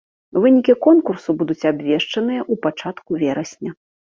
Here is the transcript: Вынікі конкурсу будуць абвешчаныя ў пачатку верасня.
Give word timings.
Вынікі 0.45 0.73
конкурсу 0.85 1.35
будуць 1.43 1.67
абвешчаныя 1.73 2.41
ў 2.51 2.61
пачатку 2.65 3.11
верасня. 3.27 3.71